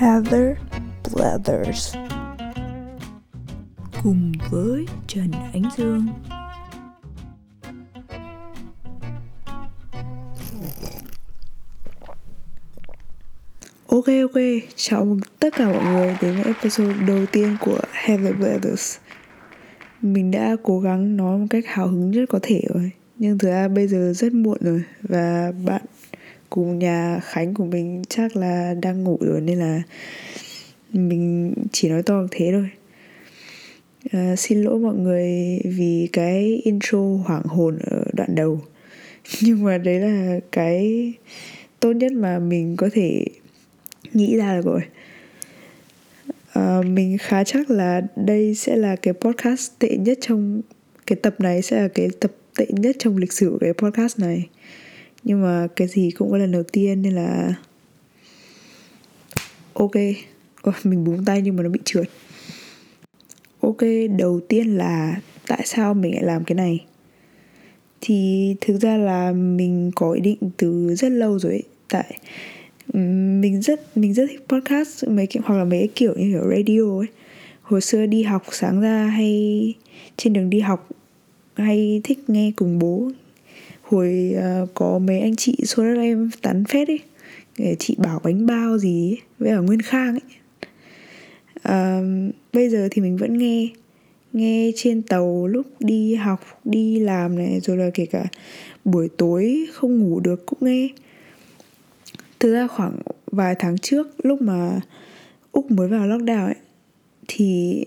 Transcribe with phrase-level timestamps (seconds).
[0.00, 0.56] Heather
[1.12, 1.96] Blathers
[4.02, 6.06] cùng với Trần Ánh Dương.
[13.86, 14.42] Ok ok,
[14.76, 18.98] chào mừng tất cả mọi người đến với episode đầu tiên của Heather Blathers
[20.02, 22.90] Mình đã cố gắng nói một cách hào hứng nhất có thể rồi.
[23.16, 25.82] Nhưng thực ra bây giờ rất muộn rồi Và bạn
[26.50, 29.82] cùng nhà Khánh của mình chắc là đang ngủ rồi Nên là
[30.92, 32.68] mình chỉ nói to thế thôi.
[34.12, 38.60] À, Xin lỗi mọi người vì cái intro hoảng hồn ở đoạn đầu.
[39.42, 41.12] Nhưng mà đấy là cái
[41.80, 43.24] tốt nhất mà mình có thể
[44.12, 44.80] nghĩ ra được rồi.
[46.52, 50.62] À, mình khá chắc là đây sẽ là cái podcast tệ nhất trong
[51.06, 54.18] cái tập này sẽ là cái tập tệ nhất trong lịch sử của cái podcast
[54.18, 54.48] này
[55.24, 57.54] nhưng mà cái gì cũng có lần đầu tiên nên là
[59.72, 59.94] ok.
[60.62, 62.10] Ôi, mình búng tay nhưng mà nó bị trượt.
[63.60, 63.80] Ok
[64.18, 66.84] đầu tiên là tại sao mình lại làm cái này?
[68.00, 71.62] Thì thực ra là mình có ý định từ rất lâu rồi ấy.
[71.88, 72.18] tại
[73.42, 76.50] mình rất mình rất thích podcast mấy cái hoặc là mấy cái kiểu như kiểu
[76.50, 77.06] radio ấy.
[77.62, 79.74] Hồi xưa đi học sáng ra hay
[80.16, 80.88] trên đường đi học
[81.54, 83.10] hay thích nghe cùng bố
[83.90, 87.00] hồi uh, có mấy anh chị xuống đất em tán phét ấy.
[87.58, 90.30] Ờ, chị bảo bánh bao gì ấy, với ở nguyên khang ấy.
[91.68, 93.68] Uh, bây giờ thì mình vẫn nghe
[94.32, 98.24] nghe trên tàu lúc đi học đi làm này rồi là kể cả
[98.84, 100.88] buổi tối không ngủ được cũng nghe.
[102.40, 104.80] Thực ra khoảng vài tháng trước lúc mà
[105.52, 106.54] úc mới vào lockdown ấy
[107.28, 107.84] thì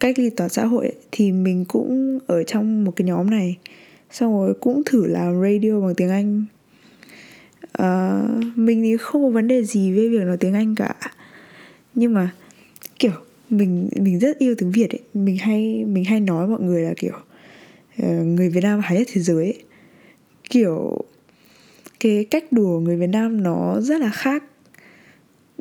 [0.00, 3.56] cách ly toàn xã hội ấy, thì mình cũng ở trong một cái nhóm này
[4.12, 6.44] xong rồi cũng thử làm radio bằng tiếng anh.
[7.82, 10.94] Uh, mình thì không có vấn đề gì với việc nói tiếng anh cả.
[11.94, 12.30] Nhưng mà
[12.98, 13.12] kiểu
[13.50, 15.00] mình mình rất yêu tiếng việt ấy.
[15.14, 17.14] Mình hay mình hay nói mọi người là kiểu
[18.02, 19.62] uh, người việt nam hay nhất thế giới ấy.
[20.50, 20.98] kiểu
[22.00, 24.44] cái cách đùa người Việt Nam nó rất là khác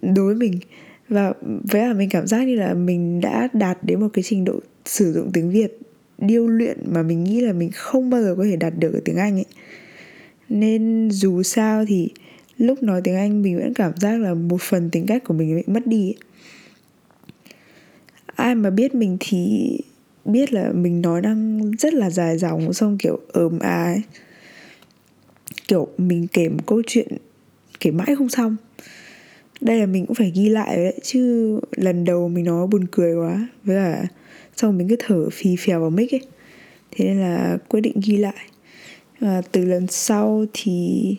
[0.01, 0.59] đối với mình.
[1.09, 1.33] Và
[1.71, 4.59] với là mình cảm giác như là mình đã đạt đến một cái trình độ
[4.85, 5.77] sử dụng tiếng Việt
[6.21, 8.99] điêu luyện mà mình nghĩ là mình không bao giờ có thể đạt được ở
[9.05, 9.45] tiếng Anh ấy.
[10.49, 12.09] Nên dù sao thì
[12.57, 15.55] lúc nói tiếng Anh mình vẫn cảm giác là một phần tính cách của mình
[15.55, 16.15] bị mất đi ấy.
[18.35, 19.77] ai mà biết mình thì
[20.25, 24.01] biết là mình nói đang rất là dài dòng, xong kiểu ờm à ấy.
[25.67, 27.07] Kiểu mình kể một câu chuyện
[27.79, 28.55] kể mãi không xong.
[29.61, 33.15] Đây là mình cũng phải ghi lại đấy, chứ lần đầu mình nói buồn cười
[33.15, 33.47] quá.
[33.63, 34.07] Với cả
[34.55, 36.21] xong mình cứ thở phì phèo vào mic ấy.
[36.91, 38.47] Thế nên là quyết định ghi lại.
[39.19, 41.15] À, từ lần sau thì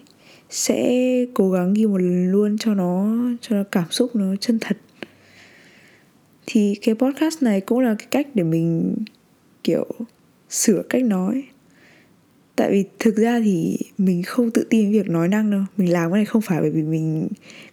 [0.50, 4.58] sẽ cố gắng ghi một lần luôn cho nó cho nó cảm xúc nó chân
[4.60, 4.76] thật.
[6.46, 8.94] Thì cái podcast này cũng là cái cách để mình
[9.64, 9.86] kiểu
[10.48, 11.42] sửa cách nói
[12.56, 15.60] tại vì thực ra thì mình không tự tin việc nói năng đâu.
[15.76, 17.28] Mình làm cái này không phải bởi vì mình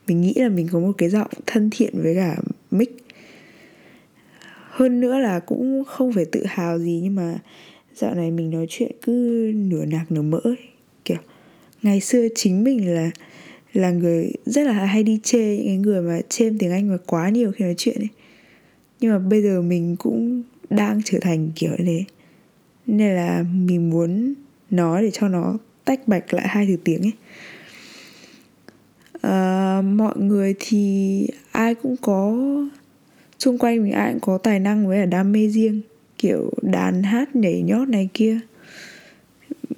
[0.08, 2.38] mình nghĩ là mình có một cái giọng thân thiện với cả
[2.72, 2.98] mic
[4.80, 7.40] hơn nữa là cũng không phải tự hào gì nhưng mà
[7.96, 9.12] dạo này mình nói chuyện cứ
[9.56, 10.58] nửa nạc nửa mỡ ấy.
[11.06, 11.18] kiểu
[11.82, 13.12] ngày xưa chính mình là
[13.74, 16.98] là người rất là hay đi chê những cái người mà chêm tiếng anh mà
[17.06, 18.08] quá nhiều khi nói chuyện ấy
[19.00, 22.04] nhưng mà bây giờ mình cũng đang trở thành kiểu như thế
[22.86, 24.34] nên là mình muốn
[24.70, 27.14] nói để cho nó tách bạch lại hai thứ tiếng ấy
[29.22, 32.38] à, mọi người thì ai cũng có
[33.40, 35.82] xung quanh mình ai cũng có tài năng với là đam mê riêng,
[36.18, 38.40] kiểu đàn hát nhảy nhót này kia.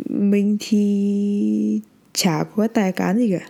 [0.10, 1.80] Mình thì
[2.14, 3.48] chả có tài cán gì cả.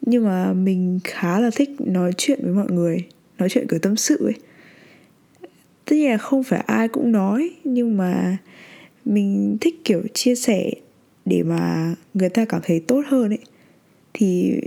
[0.00, 3.04] Nhưng mà mình khá là thích nói chuyện với mọi người,
[3.38, 4.34] nói chuyện kiểu tâm sự ấy.
[5.84, 8.36] Tất nhiên là không phải ai cũng nói, nhưng mà
[9.04, 10.70] mình thích kiểu chia sẻ
[11.24, 13.38] để mà người ta cảm thấy tốt hơn ấy.
[14.14, 14.60] Thì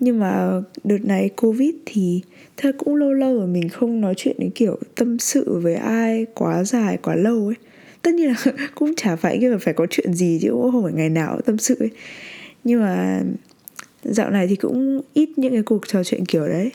[0.00, 2.22] nhưng mà đợt này covid thì
[2.56, 6.26] thật cũng lâu lâu rồi mình không nói chuyện đến kiểu tâm sự với ai
[6.34, 7.54] quá dài, quá lâu ấy.
[8.02, 8.36] Tất nhiên là
[8.74, 11.58] cũng chả phải kiểu phải có chuyện gì chứ, cũng không phải ngày nào tâm
[11.58, 11.90] sự ấy.
[12.64, 13.22] Nhưng mà
[14.02, 16.70] dạo này thì cũng ít những cái cuộc trò chuyện kiểu đấy.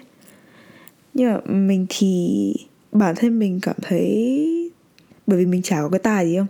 [1.13, 2.53] Nhưng mà mình thì,
[2.91, 4.71] bản thân mình cảm thấy,
[5.27, 6.47] bởi vì mình chả có cái tài gì không?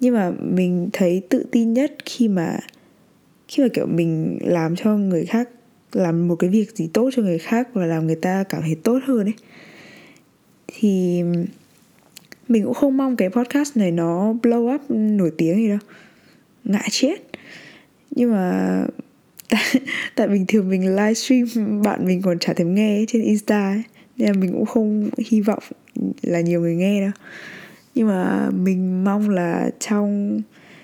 [0.00, 2.58] Nhưng mà mình thấy tự tin nhất khi mà
[3.48, 5.48] khi mà kiểu mình làm cho người khác
[5.92, 8.74] làm một cái việc gì tốt cho người khác và làm người ta cảm thấy
[8.74, 9.34] tốt hơn ấy.
[10.66, 11.22] Thì
[12.48, 15.78] mình cũng không mong cái podcast này nó blow up nổi tiếng gì đâu.
[16.64, 17.16] Ngại chết.
[18.10, 18.86] Nhưng mà
[20.14, 23.82] tại bình thường mình livestream, bạn mình còn chả thèm nghe trên insta ấy.
[24.16, 25.62] Nên là mình cũng không hy vọng
[26.22, 27.10] là nhiều người nghe đâu.
[27.94, 30.40] Nhưng mà mình mong là trong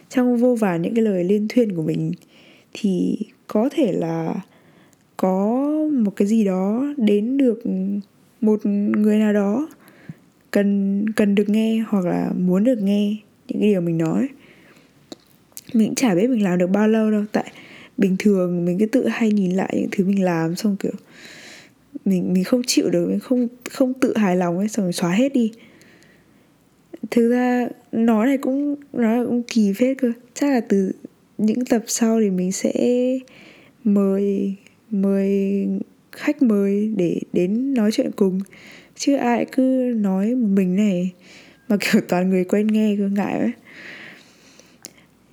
[0.08, 2.12] trong vô vàn những cái lời liên thuyên của mình
[2.72, 4.34] thì có thể là
[5.16, 7.62] có một cái gì đó đến được
[8.40, 9.68] một người nào đó
[10.50, 13.16] cần cần được nghe hoặc là muốn được nghe
[13.48, 14.28] những cái điều mình nói.
[15.74, 17.52] Mình cũng chả biết mình làm được bao lâu đâu, tại
[17.98, 20.92] bình thường mình cứ tự hay nhìn lại những thứ mình làm xong kiểu
[22.04, 25.10] mình mình không chịu được, mình không không tự hài lòng ấy, xong rồi xóa
[25.10, 25.52] hết đi.
[27.10, 30.12] Thực ra nói này cũng nói là cũng kỳ phết cơ.
[30.34, 30.92] Chắc là từ
[31.38, 32.72] những tập sau thì mình sẽ
[33.84, 34.54] mời
[34.90, 35.66] mời
[36.12, 38.40] khách mời để đến nói chuyện cùng.
[38.96, 39.62] Chứ ai cứ
[39.96, 41.12] nói một mình này
[41.68, 43.52] mà kiểu toàn người quen nghe cứ ngại ấy.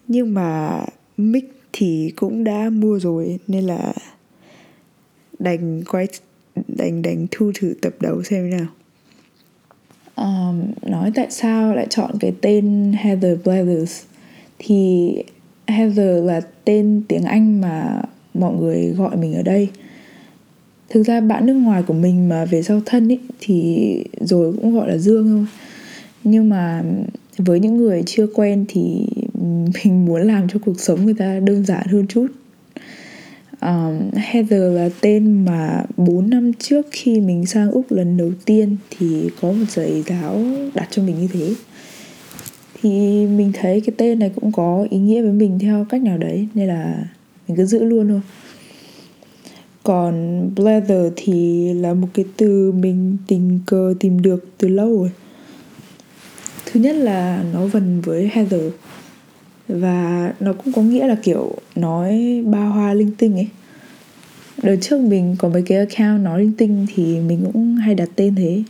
[0.07, 0.81] Nhưng mà
[1.17, 3.93] mic thì cũng đã mua rồi nên là
[5.39, 6.07] đành quay
[6.67, 8.67] đành đành thu thử tập đầu xem thế nào.
[10.15, 10.61] Um,
[10.91, 14.03] nói tại sao lại chọn cái tên Heather Blathers?
[14.59, 15.11] Thì
[15.67, 18.01] Heather là tên tiếng Anh mà
[18.33, 19.69] mọi người gọi mình ở đây.
[20.89, 24.75] Thực ra bạn nước ngoài của mình mà về sau thân ý, thì rồi cũng
[24.75, 25.45] gọi là dương thôi.
[26.23, 26.83] Nhưng mà
[27.37, 29.05] với những người chưa quen thì
[29.83, 32.27] mình muốn làm cho cuộc sống người ta đơn giản hơn chút.
[33.61, 38.77] Um, Heather là tên mà 4 năm trước khi mình sang Úc lần đầu tiên
[38.89, 40.41] thì có một thầy giáo
[40.73, 41.53] đặt cho mình như thế.
[42.81, 42.89] Thì
[43.25, 46.47] mình thấy cái tên này cũng có ý nghĩa với mình theo cách nào đấy
[46.53, 47.03] nên là
[47.47, 48.21] mình cứ giữ luôn thôi.
[49.83, 55.11] Còn blather thì là một cái từ mình tình cờ tìm được từ lâu rồi.
[56.65, 58.71] Thứ nhất là nó vần với heather.
[59.67, 63.47] Và nó cũng có nghĩa là kiểu nói ba hoa linh tinh ấy.
[64.63, 68.09] Đợt trước mình có mấy cái account nói linh tinh thì mình cũng hay đặt
[68.15, 68.63] tên thế.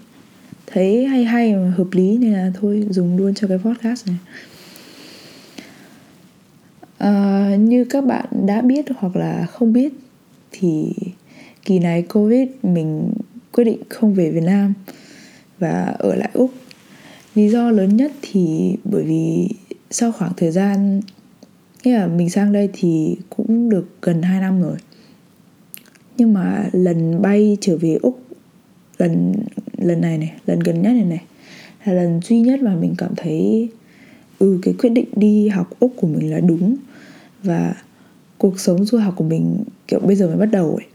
[0.68, 4.16] Thấy hay hay mà hợp lý nên là thôi, dùng luôn cho cái podcast này
[7.04, 9.94] à, như các bạn đã biết hoặc là không biết
[10.52, 10.94] thì
[11.66, 13.14] kỳ này covid mình
[13.52, 14.74] quyết định không về việt nam
[15.60, 16.52] và ở lại úc.
[17.36, 19.50] Lý do lớn nhất thì bởi vì
[19.92, 21.02] sau khoảng thời gian
[21.84, 24.78] nghĩa là mình sang đây thì cũng được gần 2 năm rồi.
[26.18, 28.20] Nhưng mà lần bay trở về úc
[28.98, 29.34] lần
[29.78, 31.24] lần này này lần gần nhất này này
[31.86, 33.70] là lần duy nhất mà mình cảm thấy
[34.40, 36.76] ừ cái quyết định đi học úc của mình là đúng
[37.44, 37.76] và
[38.38, 40.88] cuộc sống du học của mình kiểu bây giờ mới bắt đầu ấy.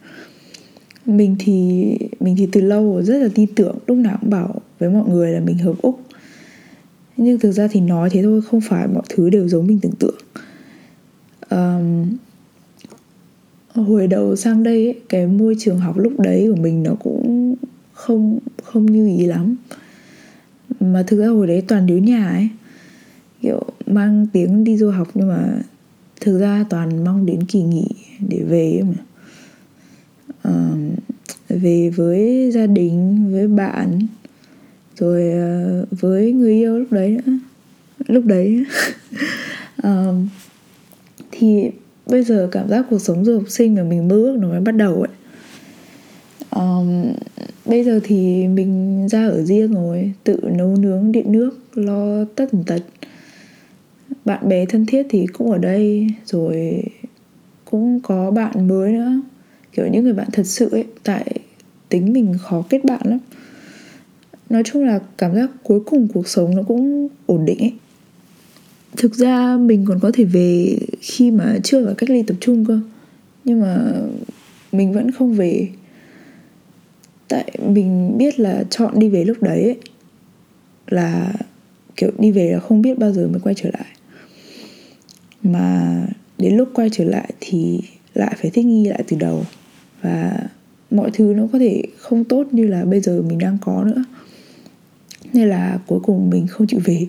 [1.07, 1.85] Mình thì
[2.21, 5.33] mình thì từ lâu rất là tin tưởng lúc nào cũng bảo với mọi người
[5.33, 6.01] là mình hợp úc.
[7.17, 9.93] Nhưng thực ra thì nói thế thôi không phải mọi thứ đều giống mình tưởng
[9.99, 10.19] tượng.
[11.51, 12.17] Um,
[13.75, 17.55] hồi đầu sang đây ấy, cái môi trường học lúc đấy của mình nó cũng
[17.93, 19.57] không không như ý lắm.
[20.81, 22.49] Mà thực ra hồi đấy toàn đứa nhà ấy
[23.43, 25.63] kiểu mang tiếng đi du học nhưng mà
[26.21, 27.89] thực ra toàn mong đến kỳ nghỉ
[28.29, 29.05] để về mà.
[30.51, 30.99] Uh,
[31.49, 34.01] về với gia đình với bạn
[34.97, 35.33] rồi
[35.83, 37.33] uh, với người yêu lúc đấy nữa.
[38.07, 38.65] Lúc đấy
[39.87, 39.89] uh,
[41.31, 41.71] thì
[42.07, 44.61] bây giờ cảm giác cuộc sống du học sinh mà mình mơ ước nó mới
[44.61, 45.09] bắt đầu ấy.
[46.51, 47.13] Um,
[47.67, 52.49] bây giờ thì mình ra ở riêng rồi tự nấu nướng điện nước lo tất
[52.53, 52.83] tần tật
[54.29, 56.83] bạn bè thân thiết thì cũng ở đây rồi
[57.65, 59.21] cũng có bạn mới nữa.
[59.73, 61.39] Kiểu những người bạn thật sự ấy tại
[61.89, 63.19] tính mình khó kết bạn lắm.
[64.51, 67.73] Nói chung là cảm giác cuối cùng cuộc sống nó cũng ổn định ấy.
[68.97, 72.65] Thực ra mình còn có thể về khi mà chưa vào cách ly tập trung
[72.65, 72.81] cơ
[73.45, 73.93] nhưng mà
[74.73, 75.69] mình vẫn không về.
[77.29, 79.79] Tại mình biết là chọn đi về lúc đấy ấy,
[80.87, 81.33] là
[81.97, 83.98] kiểu đi về là không biết bao giờ mới quay trở lại
[85.43, 85.97] mà
[86.39, 87.81] đến lúc quay trở lại thì
[88.15, 89.45] lại phải thích nghi lại từ đầu.
[90.03, 90.47] Và
[90.91, 94.05] mọi thứ nó có thể không tốt như là bây giờ mình đang có nữa.
[95.33, 97.07] Nên là cuối cùng mình không chịu về.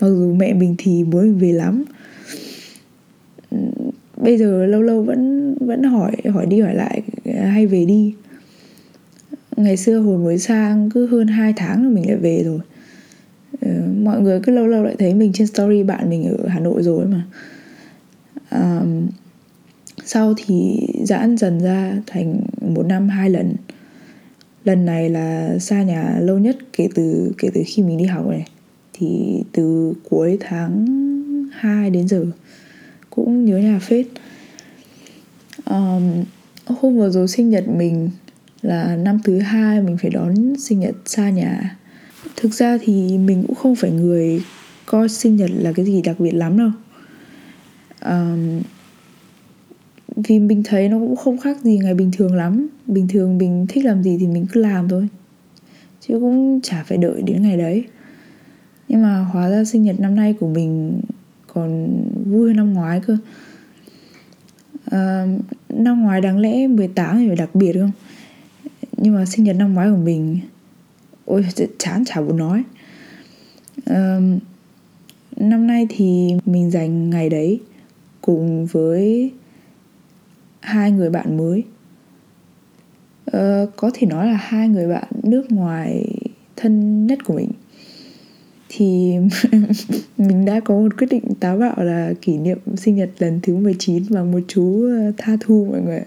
[0.00, 1.84] Mặc dù mẹ mình thì muốn mình về lắm.
[4.16, 8.14] Bây giờ lâu lâu vẫn vẫn hỏi hỏi đi hỏi lại, hay về đi.
[9.56, 12.60] Ngày xưa hồi mới sang cứ hơn 2 tháng là mình lại về rồi.
[13.60, 13.68] Ờ,
[14.02, 16.82] mọi người cứ lâu lâu lại thấy mình trên story bạn mình ở hà nội
[16.82, 17.26] rồi mà
[18.56, 19.08] um,
[20.04, 23.54] sau thì giãn dần ra thành một năm hai lần.
[24.64, 28.26] Lần này là xa nhà lâu nhất kể từ kể từ khi mình đi học
[28.26, 28.46] này.
[28.92, 30.86] Thì từ cuối tháng
[31.52, 32.24] 2 đến giờ
[33.10, 34.06] cũng nhớ nhà phết.
[35.70, 36.24] Um,
[36.66, 38.10] hôm vừa rồi sinh nhật mình
[38.62, 41.76] là năm thứ hai mình phải đón sinh nhật xa nhà.
[42.36, 44.42] Thực ra thì mình cũng không phải người
[44.86, 46.70] coi sinh nhật là cái gì đặc biệt lắm đâu
[48.08, 48.62] um,
[50.16, 52.68] vì mình thấy nó cũng không khác gì ngày bình thường lắm.
[52.86, 55.08] Bình thường mình thích làm gì thì mình cứ làm thôi.
[56.00, 57.84] Chứ cũng chả phải đợi đến ngày đấy.
[58.88, 61.00] Nhưng mà hóa ra sinh nhật năm nay của mình
[61.46, 61.96] còn
[62.30, 63.16] vui hơn năm ngoái cơ.
[64.90, 65.26] À,
[65.68, 67.92] năm ngoái đáng lẽ 18 thì phải đặc biệt không?
[68.96, 70.38] Nhưng mà sinh nhật năm ngoái của mình
[71.24, 71.46] ôi
[71.78, 72.62] chán chả muốn nói.
[73.84, 74.18] À,
[75.36, 77.60] năm nay thì mình dành ngày đấy
[78.26, 79.32] cùng với
[80.60, 81.64] hai người bạn mới.
[83.24, 86.18] Ờ, có thể nói là hai người bạn nước ngoài
[86.56, 87.50] thân nhất của mình.
[88.68, 89.14] Thì
[90.18, 93.56] mình đã có một quyết định táo bạo là kỷ niệm sinh nhật lần thứ
[93.56, 96.02] 19 bằng một chú ờ, tha thu mọi người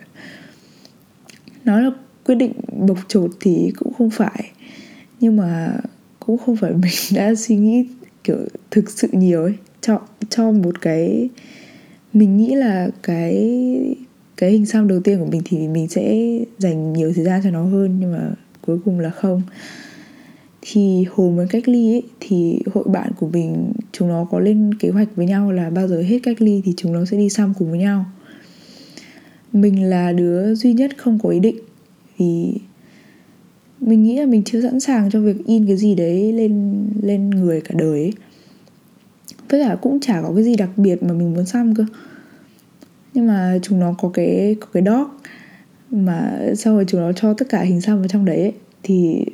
[1.66, 1.92] Nói là
[2.26, 2.54] quyết định
[2.88, 4.52] bộc trột thì cũng không phải
[5.20, 5.78] Nhưng mà
[6.20, 7.88] cũng không phải mình đã suy nghĩ
[8.24, 8.38] kiểu
[8.72, 11.30] thực sự nhiều ấy cho cho một cái
[12.14, 13.36] mình nghĩ là cái
[14.38, 17.52] cái hình xăm đầu tiên của mình thì mình sẽ dành nhiều thời gian cho
[17.52, 19.42] nó hơn nhưng mà cuối cùng là không
[20.62, 24.74] thì hồi mới cách ly ấy, thì hội bạn của mình chúng nó có lên
[24.80, 27.30] kế hoạch với nhau là bao giờ hết cách ly thì chúng nó sẽ đi
[27.30, 28.06] xăm cùng với nhau
[29.54, 31.58] mình là đứa duy nhất không có ý định
[32.18, 32.54] vì
[33.82, 37.30] mình nghĩ là mình chưa sẵn sàng cho việc in cái gì đấy lên lên
[37.30, 38.14] người cả đời ấy
[39.50, 41.86] với cả cũng chả có cái gì đặc biệt mà mình muốn xăm cơ.
[43.14, 45.08] Nhưng mà chúng nó có cái có cái dog
[45.92, 48.54] mà sau rồi chúng nó cho tất cả hình xăm vào trong đấy ấy,
[48.84, 49.26] thì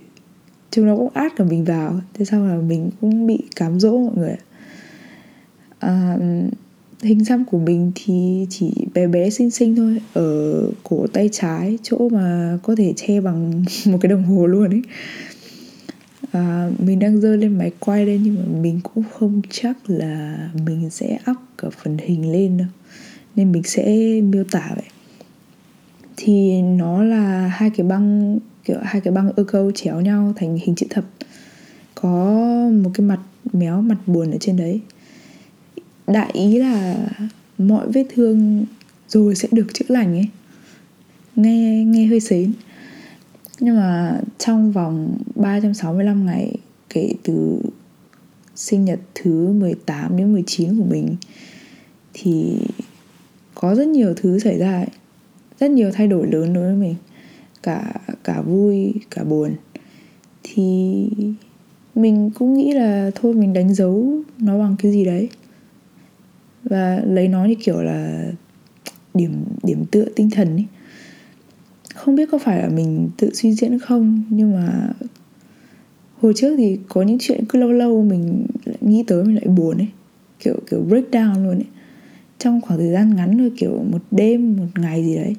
[0.72, 2.02] chúng nó cũng át cả mình vào.
[2.14, 4.36] Thế sau là mình cũng bị cám dỗ mọi người
[5.80, 6.18] à,
[7.02, 11.78] hình xăm của mình thì chỉ bé bé xinh xinh thôi ở cổ tay trái
[11.84, 14.82] chỗ mà có thể che bằng một cái đồng hồ luôn ấy
[16.36, 20.38] à, mình đang dơ lên máy quay đây nhưng mà mình cũng không chắc là
[20.66, 22.68] mình sẽ up cả phần hình lên đâu.
[23.36, 23.86] Nên mình sẽ
[24.22, 24.86] miêu tả vậy.
[26.18, 30.58] Thì nó là hai cái băng kiểu hai cái băng ơ câu chéo nhau thành
[30.64, 31.06] hình chữ thập.
[31.96, 32.36] Có
[32.84, 33.20] một cái mặt
[33.54, 34.82] méo mặt buồn ở trên đấy.
[36.08, 36.96] Đại ý là
[37.58, 38.66] mọi vết thương
[39.08, 40.28] rồi sẽ được chữa lành ấy.
[41.36, 42.52] Nghe nghe hơi xến
[43.60, 46.58] nhưng mà trong vòng 365 ngày,
[46.90, 47.60] kể từ
[48.56, 51.16] sinh nhật thứ 18 đến 19 của mình,
[52.14, 52.58] thì
[53.56, 54.88] có rất nhiều thứ xảy ra ấy.
[55.60, 56.96] rất nhiều thay đổi lớn đối với mình.
[57.64, 57.94] Cả
[58.24, 59.56] cả vui, cả buồn.
[60.44, 61.10] Thì
[61.96, 65.30] mình cũng nghĩ là thôi, mình đánh dấu nó bằng cái gì đấy.
[66.64, 68.32] Và lấy nó như kiểu là
[69.14, 70.66] điểm điểm tựa tinh thần ấy
[72.06, 74.90] không biết có phải là mình tự suy diễn không, nhưng mà
[76.22, 79.48] hồi trước thì có những chuyện cứ lâu lâu mình lại nghĩ tới mình lại
[79.48, 79.88] buồn ấy,
[80.40, 81.66] kiểu kiểu break down luôn ấy.
[82.40, 85.36] Trong khoảng thời gian ngắn thôi, kiểu một đêm, một ngày gì đấy.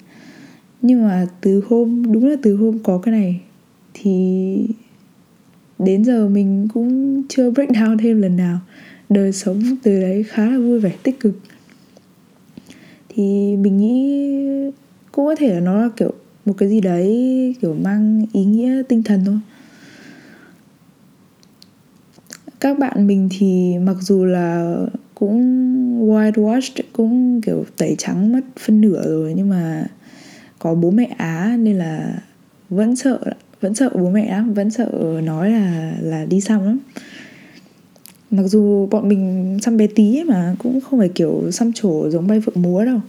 [0.82, 3.40] Nhưng mà từ hôm, đúng là từ hôm có cái này
[3.94, 4.68] thì
[5.78, 8.58] đến giờ mình cũng chưa break down thêm lần nào.
[9.08, 11.38] Đời sống từ đấy khá là vui vẻ, tích cực.
[13.08, 14.26] Thì mình nghĩ
[15.12, 16.12] cũng có thể là nó là kiểu
[16.46, 19.38] một cái gì đấy, kiểu, mang ý nghĩa tinh thần thôi.
[22.60, 24.76] Các bạn mình thì mặc dù là
[25.14, 29.86] cũng whitewashed, cũng, kiểu, tẩy trắng mất phân nửa rồi, nhưng mà
[30.58, 32.22] có bố mẹ á, nên là
[32.70, 33.18] vẫn sợ
[33.60, 36.78] vẫn sợ bố mẹ lắm, vẫn sợ nói là là đi xăm lắm.
[38.30, 42.10] Mặc dù bọn mình xăm bé tí ấy mà, cũng không phải kiểu xăm trổ
[42.10, 43.00] giống bay phượng múa đâu.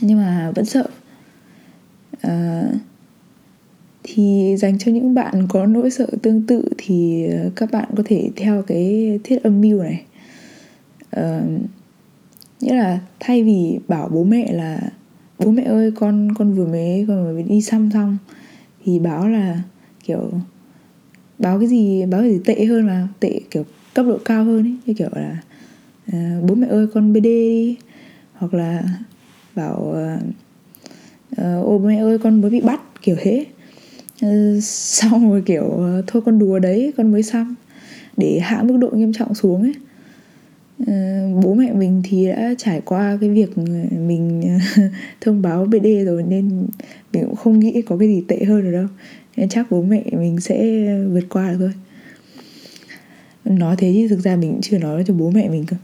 [0.00, 0.86] Nhưng mà vẫn sợ
[2.24, 2.68] à,
[4.02, 8.02] thì dành cho những bạn có nỗi sợ tương tự thì ờ, các bạn có
[8.06, 10.04] thể theo cái thiết âm mưu này.
[11.10, 11.42] À,
[12.60, 14.80] nghĩa là thay vì bảo bố mẹ là
[15.38, 18.18] bố mẹ ơi con con vừa mới con vừa mới đi xăm xong.
[18.84, 19.62] Thì báo là
[20.04, 20.30] kiểu
[21.38, 23.64] báo cái gì báo cái gì tệ hơn mà tệ kiểu
[23.94, 24.76] cấp độ cao hơn ấy.
[24.86, 25.42] Như kiểu là
[26.12, 27.76] à, bố mẹ ơi con bd đi.
[28.32, 28.82] Hoặc là
[29.54, 30.18] bảo à,
[31.36, 33.46] Ờ, ô mẹ ơi, con mới bị bắt, kiểu thế.
[34.22, 37.54] Ờ, xong rồi kiểu ờ, thôi con đùa đấy, con mới xăm
[38.16, 39.74] để hạ mức độ nghiêm trọng xuống ấy.
[41.42, 43.58] Bố mẹ mình thì đã trải qua cái việc
[44.06, 44.58] mình
[45.20, 46.66] thông báo BD rồi nên
[47.12, 48.86] mình cũng không nghĩ có cái gì tệ hơn rồi đâu.
[49.36, 51.72] Nên chắc bố mẹ mình sẽ vượt qua được thôi.
[53.44, 55.76] Nói thế chứ thực ra mình cũng chưa nói cho bố mẹ mình cơ.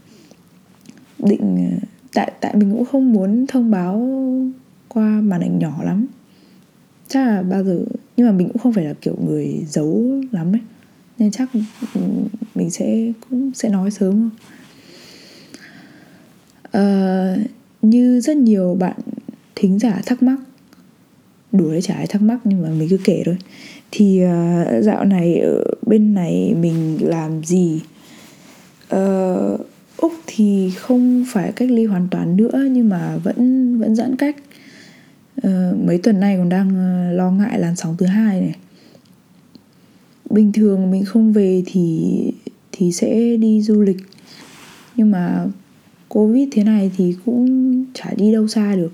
[1.19, 1.69] Định
[2.13, 4.07] tại tại mình cũng không muốn thông báo
[4.93, 6.05] qua màn ảnh nhỏ lắm.
[7.07, 7.79] Chắc là bao giờ
[8.17, 10.61] nhưng mà mình cũng không phải là kiểu người giấu lắm ấy.
[11.17, 11.49] Nên chắc
[11.93, 12.01] ừ,
[12.55, 14.29] mình sẽ cũng sẽ nói sớm
[16.77, 17.39] uh,
[17.81, 18.95] như rất nhiều bạn
[19.55, 20.39] thính giả thắc mắc
[21.51, 23.37] đùa đấy chả ai thắc mắc nhưng mà mình cứ kể thôi.
[23.91, 27.81] Thì uh, dạo này ở bên này mình làm gì?
[28.95, 29.59] Uh,
[29.97, 34.35] úc thì không phải cách ly hoàn toàn nữa nhưng mà vẫn vẫn giãn cách.
[35.41, 38.55] Ờ, mấy tuần nay còn đang uh, lo ngại làn sóng thứ hai này.
[40.29, 42.11] Bình thường mình không về thì
[42.71, 43.97] thì sẽ đi du lịch.
[44.95, 45.45] Nhưng mà
[46.07, 48.91] covid thế này thì cũng chả đi đâu xa được.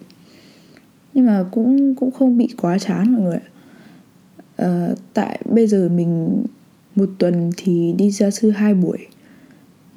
[1.14, 3.40] Nhưng mà cũng cũng không bị quá chán mọi người
[4.56, 6.44] à, tại bây giờ mình
[6.96, 8.98] một tuần thì đi gia sư hai buổi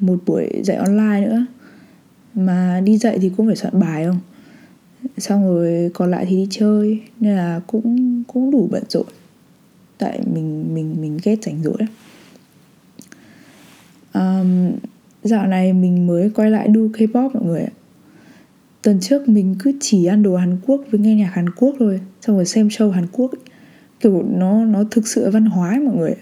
[0.00, 1.46] một buổi dạy online nữa.
[2.34, 4.18] Mà đi dạy thì cũng phải soạn bài không?
[5.18, 9.06] Xong rồi còn lại thì đi chơi nên là cũng cũng đủ bận rộn.
[9.98, 11.76] Tại mình mình mình ghét rảnh rỗi
[14.14, 14.72] um,
[15.22, 17.72] dạo này mình mới quay lại đu K-pop mọi người ạ.
[18.82, 22.00] Tuần trước mình cứ chỉ ăn đồ Hàn Quốc với nghe nhạc Hàn Quốc thôi
[22.20, 23.30] xong rồi xem show Hàn Quốc
[24.00, 26.14] kiểu nó nó thực sự văn hóa ấy, mọi người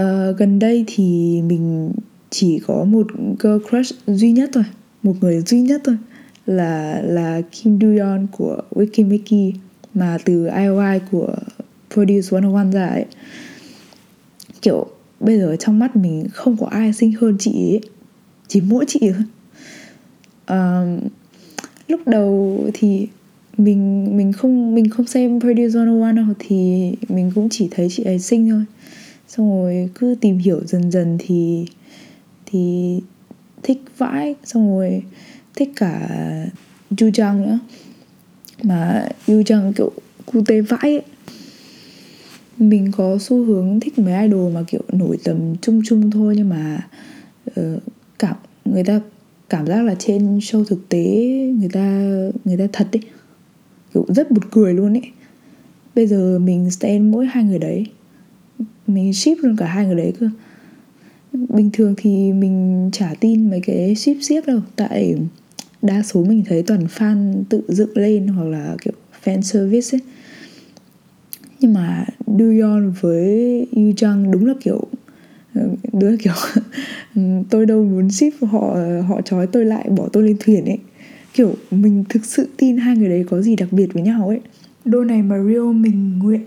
[0.00, 1.92] uh, gần đây thì mình
[2.30, 3.06] chỉ có một
[3.38, 4.64] girl crush duy nhất thôi
[5.02, 5.96] một người duy nhất thôi
[6.46, 9.52] là là Kim Duyon của Wikimiki
[9.94, 11.34] mà từ IOI của
[11.94, 13.04] Produce 101 ra ấy.
[14.62, 14.86] Kiểu
[15.20, 17.80] bây giờ trong mắt mình không có ai xinh hơn chị ấy
[18.48, 19.24] chỉ mỗi chị thôi.
[20.48, 21.08] Um,
[21.88, 23.08] lúc đầu thì
[23.58, 28.04] mình mình không mình không xem Produce 101 đâu thì mình cũng chỉ thấy chị
[28.04, 28.64] ấy xinh thôi.
[29.28, 31.66] Xong rồi cứ tìm hiểu dần dần thì
[32.46, 32.94] thì
[33.62, 34.34] thích vãi.
[34.44, 35.02] Xong rồi
[35.56, 36.08] thích cả
[36.90, 37.58] Yu Jang nữa.
[38.62, 39.92] Mà Yu Jang kiểu
[40.24, 41.02] cute vãi ấy.
[42.58, 46.48] Mình có xu hướng thích mấy idol mà kiểu nổi tầm chung chung thôi nhưng
[46.48, 46.88] mà
[47.60, 47.82] uh,
[48.18, 49.00] cảm người ta
[49.50, 51.04] cảm giác là trên show thực tế
[51.58, 52.02] người ta
[52.44, 53.02] người ta thật ấy.
[53.94, 55.10] Kiểu rất bụt cười luôn ấy.
[55.94, 57.86] Bây giờ mình stand mỗi hai người đấy.
[58.86, 60.30] Mình ship luôn cả hai người đấy cơ.
[61.32, 64.60] Bình thường thì mình chả tin mấy cái ship siếc đâu.
[64.76, 65.16] Tại
[65.82, 70.00] đa số mình thấy toàn fan tự dựng lên hoặc là kiểu fan service ấy.
[71.60, 74.88] Nhưng mà Duyon với Yu Jung đúng là kiểu
[75.92, 76.34] đúng là kiểu
[77.50, 78.76] tôi đâu muốn ship họ
[79.08, 80.78] họ trói tôi lại bỏ tôi lên thuyền ấy.
[81.34, 84.40] Kiểu mình thực sự tin hai người đấy có gì đặc biệt với nhau ấy.
[84.84, 86.46] Đôi này mà Rio mình nguyện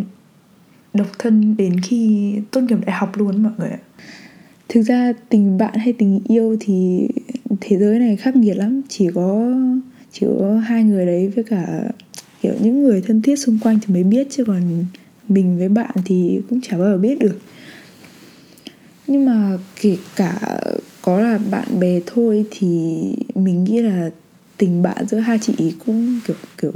[0.93, 3.79] độc thân đến khi tốt nghiệp đại học luôn mọi người ạ.
[4.69, 7.07] Thực ra tình bạn hay tình yêu thì
[7.61, 8.81] thế giới này khắc nghiệt lắm.
[8.89, 9.53] Chỉ có
[10.11, 11.83] chỉ có hai người đấy với cả,
[12.41, 14.85] kiểu, những người thân thiết xung quanh thì mới biết, chứ còn
[15.27, 17.39] mình với bạn thì cũng chả bao giờ biết được.
[19.07, 20.59] Nhưng mà kể cả
[21.01, 22.67] có là bạn bè thôi thì
[23.35, 24.09] mình nghĩ là
[24.57, 26.71] tình bạn giữa hai chị ý cũng, kiểu kiểu,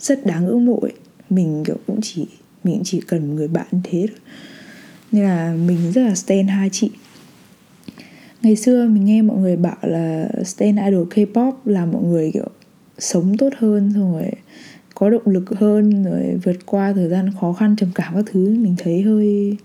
[0.00, 0.92] rất đáng ngưỡng mộ ấy.
[1.30, 2.26] Mình, kiểu, cũng chỉ,
[2.64, 4.18] mình chỉ cần một người bạn thế thôi.
[5.12, 6.90] Nên là mình rất là stan hai chị
[8.46, 12.48] ngày xưa mình nghe mọi người bảo là stand idol K-pop là mọi người, kiểu,
[12.98, 14.30] sống tốt hơn, xong rồi
[14.94, 18.56] có động lực hơn, rồi vượt qua thời gian khó khăn, trầm cảm các thứ.
[18.58, 19.56] Mình thấy hơi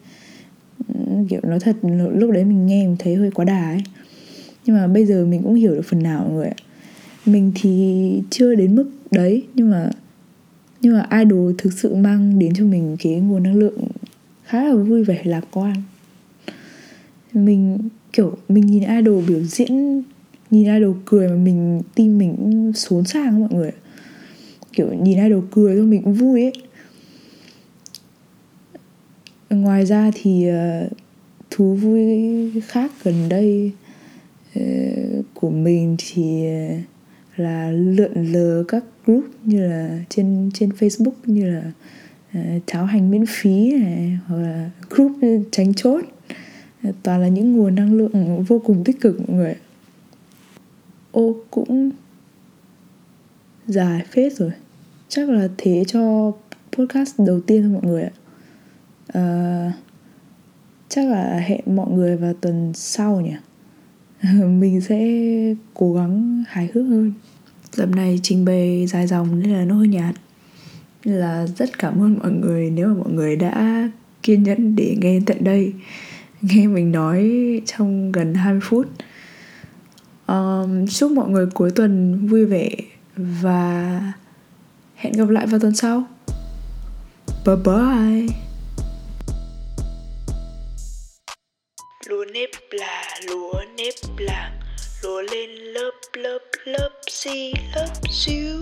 [1.30, 1.76] kiểu, nói thật
[2.14, 3.82] lúc đấy mình nghe mình thấy hơi quá đà ấy.
[4.66, 6.56] Nhưng mà bây giờ mình cũng hiểu được phần nào, mọi người ạ.
[7.26, 9.90] Mình thì chưa đến mức đấy, nhưng mà
[10.82, 13.78] nhưng mà idol thực sự mang đến cho mình cái nguồn năng lượng
[14.44, 15.74] khá là vui vẻ, lạc quan.
[17.34, 17.78] Mình
[18.14, 20.04] kiểu mình nhìn idol biểu diễn
[20.52, 23.72] nhìn idol cười mà mình tim mình xốn sang mọi người.
[24.74, 26.54] Kiểu nhìn idol cười thôi mình cũng vui ấy.
[29.50, 30.92] Ngoài ra thì uh,
[31.50, 32.22] thú vui
[32.62, 33.72] khác gần đây
[34.60, 41.12] uh, của mình thì uh, là lượn lờ các group như là trên trên Facebook
[41.26, 41.72] như là
[42.40, 45.12] uh, cháo hành miễn phí này hoặc là group
[45.52, 46.04] tránh chốt
[47.04, 49.56] toàn là những nguồn năng lượng vô cùng tích cực mọi người
[51.12, 51.92] ô cũng
[53.68, 54.52] dài phết rồi.
[55.10, 56.32] Chắc là thế cho
[56.72, 58.12] podcast đầu tiên thôi mọi người ạ.
[59.08, 59.72] À,
[60.90, 63.36] chắc là hẹn mọi người vào tuần sau nhỉ?
[64.46, 65.00] Mình sẽ
[65.74, 67.14] cố gắng hài hước hơn.
[67.78, 70.16] Tập này trình bày dài dòng nên là nó hơi nhạt.
[71.06, 73.90] Nên là rất cảm ơn mọi người nếu mà mọi người đã
[74.24, 75.74] kiên nhẫn để nghe tận đây
[76.42, 77.32] nghe mình nói
[77.66, 78.88] trong gần 20 phút.
[80.28, 82.70] Um, chúc mọi người cuối tuần vui vẻ
[83.16, 84.02] và
[84.96, 86.04] hẹn gặp lại vào tuần sau.
[87.46, 88.28] Bye bye
[92.12, 94.60] lúa nếp là lúa nếp làng
[95.04, 98.58] lúa lên lớp lớp lớp xi lớp xíu.